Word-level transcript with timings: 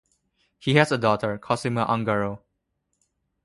He 0.57 0.73
has 0.77 0.91
a 0.91 0.97
daughter, 0.97 1.37
Cosima 1.37 1.85
Ungaro. 1.85 2.39